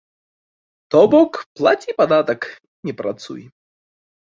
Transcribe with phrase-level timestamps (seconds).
[0.95, 1.31] То бок,
[1.61, 3.41] плаці падатак і не працуй!